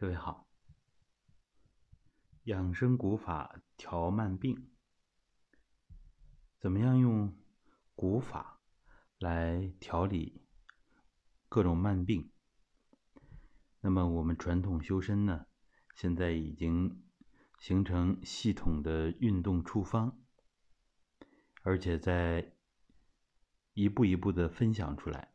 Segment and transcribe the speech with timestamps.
[0.00, 0.48] 各位好，
[2.44, 4.70] 养生古法调慢病，
[6.58, 7.36] 怎么样用
[7.94, 8.62] 古法
[9.18, 10.40] 来调理
[11.50, 12.32] 各种慢病？
[13.82, 15.44] 那么我们传统修身呢，
[15.94, 17.04] 现在已经
[17.58, 20.18] 形成系统的运动处方，
[21.62, 22.54] 而且在
[23.74, 25.29] 一步一步的分享出来。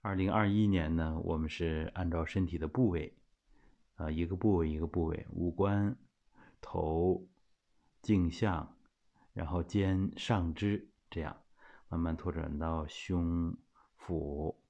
[0.00, 3.18] 二零二一年呢，我们是按照身体的部位，
[3.96, 5.98] 啊，一个部位一个部位，五官、
[6.60, 7.26] 头、
[8.00, 8.76] 颈项，
[9.32, 11.42] 然后肩、上肢，这样
[11.88, 13.54] 慢慢拓展到胸、
[13.96, 14.62] 腹、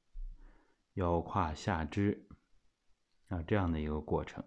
[0.95, 2.27] 腰、胯、下肢，
[3.29, 4.43] 啊，这样的一个过程。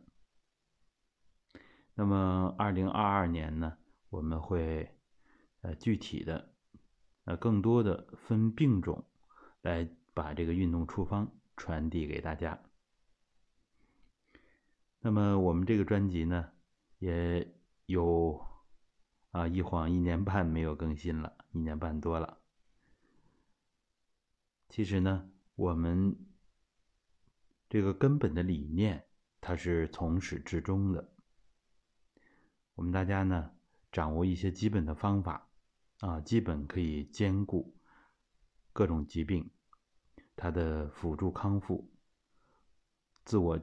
[1.94, 3.78] 那么二零二二年呢，
[4.10, 4.98] 我们会
[5.62, 6.56] 呃具体的，
[7.26, 9.06] 呃更多的分病种
[9.62, 9.88] 来。
[10.14, 12.62] 把这个运动处方传递给大家。
[15.00, 16.52] 那么我们这个专辑呢，
[17.00, 18.46] 也有
[19.32, 22.40] 啊一晃一年半没有更新了，一年半多了。
[24.70, 26.16] 其实呢，我们
[27.68, 29.06] 这个根本的理念，
[29.42, 31.14] 它是从始至终的。
[32.76, 33.52] 我们大家呢，
[33.92, 35.50] 掌握一些基本的方法
[36.00, 37.76] 啊，基本可以兼顾
[38.72, 39.50] 各种疾病。
[40.42, 41.88] 它的辅助康复、
[43.26, 43.62] 自我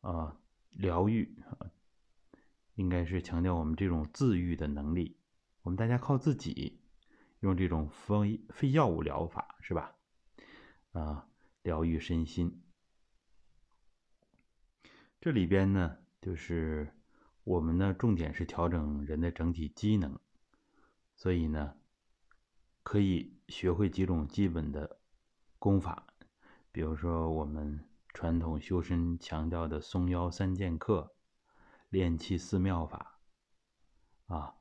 [0.00, 0.36] 啊
[0.70, 1.70] 疗愈啊，
[2.74, 5.16] 应该是强调我们这种自愈的能力。
[5.62, 6.80] 我们大家靠自己，
[7.38, 9.94] 用这种非非药物疗法，是吧？
[10.90, 11.28] 啊，
[11.62, 12.64] 疗愈身心。
[15.20, 16.92] 这里边呢，就是
[17.44, 20.18] 我们呢，重点是调整人的整体机能，
[21.14, 21.76] 所以呢，
[22.82, 24.98] 可以学会几种基本的。
[25.58, 26.06] 功法，
[26.70, 31.14] 比如说我们传统修身强调的松腰三剑客、
[31.88, 33.18] 练气四妙法，
[34.26, 34.54] 啊，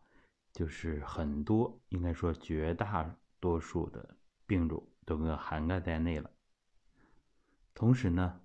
[0.51, 4.17] 就是很多应该说绝大多数的
[4.47, 6.31] 病种都给涵盖在内了。
[7.73, 8.41] 同时呢，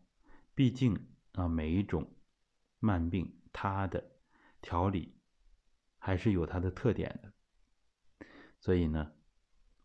[0.54, 2.12] 毕竟啊每一种
[2.78, 4.04] 慢病它的
[4.60, 5.16] 调理
[5.98, 8.26] 还是有它的特点的，
[8.58, 9.12] 所以呢。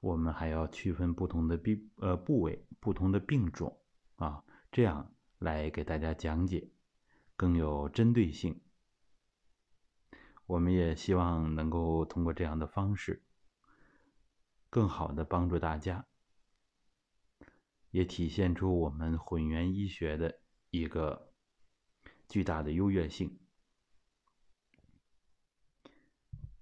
[0.06, 3.82] 我们还要区分不同的病呃部位、不同的病种
[4.18, 6.70] 啊，这样来给大家讲解，
[7.36, 8.62] 更有针对性。
[10.46, 13.24] 我们也希望能够通过这样的方式，
[14.70, 16.06] 更好的帮助大家，
[17.90, 20.40] 也体现出我们混元医学的
[20.70, 21.34] 一个
[22.30, 23.40] 巨大的优越性。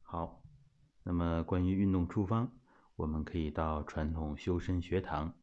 [0.02, 0.42] 好，
[1.04, 2.50] 那么关于运动处方。
[2.96, 5.36] 我们可以到传统修身学堂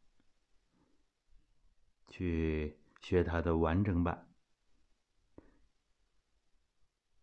[2.09, 4.29] 去学它的完整版，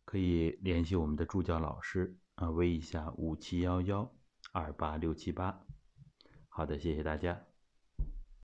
[0.05, 4.13] 可以联系我们的助教老师啊，微一下五七幺幺
[4.51, 5.65] 二八六七八。
[6.49, 7.45] 好的，谢谢大家。